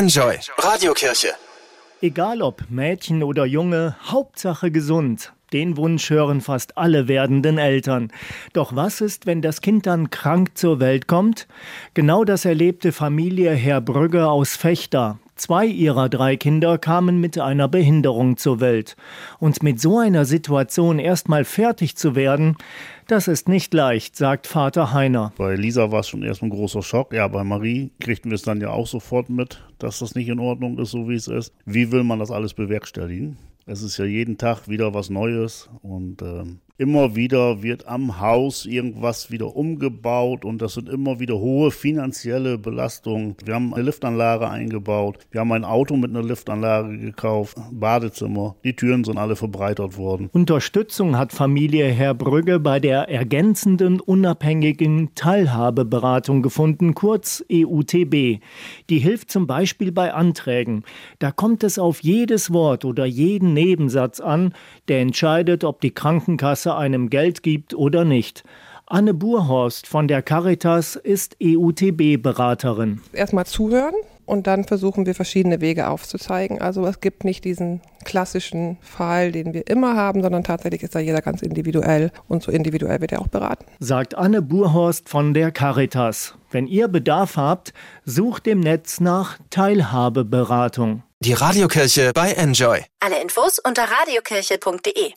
[0.00, 1.34] Enjoy Radiokirche.
[2.00, 5.34] Egal ob Mädchen oder Junge, Hauptsache gesund.
[5.52, 8.10] Den Wunsch hören fast alle werdenden Eltern.
[8.54, 11.46] Doch was ist, wenn das Kind dann krank zur Welt kommt?
[11.92, 15.18] Genau das erlebte Familie Herr Brügge aus Fechter.
[15.40, 18.94] Zwei ihrer drei Kinder kamen mit einer Behinderung zur Welt.
[19.38, 22.58] Und mit so einer Situation erstmal fertig zu werden,
[23.06, 25.32] das ist nicht leicht, sagt Vater Heiner.
[25.38, 27.14] Bei Lisa war es schon erstmal ein großer Schock.
[27.14, 30.40] Ja, bei Marie kriegten wir es dann ja auch sofort mit, dass das nicht in
[30.40, 31.54] Ordnung ist, so wie es ist.
[31.64, 33.38] Wie will man das alles bewerkstelligen?
[33.70, 36.42] Es ist ja jeden Tag wieder was Neues und äh,
[36.80, 42.56] immer wieder wird am Haus irgendwas wieder umgebaut und das sind immer wieder hohe finanzielle
[42.56, 43.36] Belastungen.
[43.44, 48.74] Wir haben eine Liftanlage eingebaut, wir haben ein Auto mit einer Liftanlage gekauft, Badezimmer, die
[48.74, 50.30] Türen sind alle verbreitert worden.
[50.32, 58.40] Unterstützung hat Familie Herr Brügge bei der ergänzenden unabhängigen Teilhabeberatung gefunden, kurz EUTB.
[58.88, 60.84] Die hilft zum Beispiel bei Anträgen.
[61.18, 64.54] Da kommt es auf jedes Wort oder jeden Nebensatz an,
[64.88, 68.42] der entscheidet, ob die Krankenkasse einem Geld gibt oder nicht.
[68.86, 73.00] Anne Burhorst von der Caritas ist EUTB-Beraterin.
[73.12, 73.94] Erstmal zuhören
[74.26, 76.60] und dann versuchen wir verschiedene Wege aufzuzeigen.
[76.60, 80.98] Also es gibt nicht diesen klassischen Fall, den wir immer haben, sondern tatsächlich ist da
[80.98, 83.66] jeder ganz individuell und so individuell wird er auch beraten.
[83.78, 86.34] Sagt Anne Burhorst von der Caritas.
[86.50, 87.72] Wenn ihr Bedarf habt,
[88.04, 91.04] sucht im Netz nach Teilhabeberatung.
[91.22, 92.82] Die Radiokirche bei Enjoy.
[93.00, 95.12] Alle Infos unter radiokirche.de